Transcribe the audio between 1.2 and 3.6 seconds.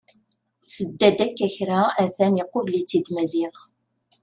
akka kra a-t-an iqubel-itt-id Maziɣ.